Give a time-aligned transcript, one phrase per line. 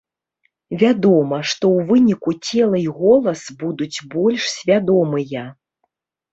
[0.83, 5.49] Вядома, што ў выніку цела і голас будуць больш свядомыя.